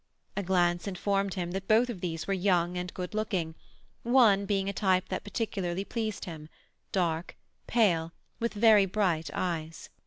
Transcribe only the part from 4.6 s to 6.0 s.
a type that particularly